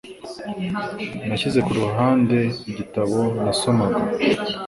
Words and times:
Nashyize 1.27 1.59
ku 1.65 1.71
ruhande 1.79 2.37
igitabo 2.69 3.19
nasomaga. 3.43 4.01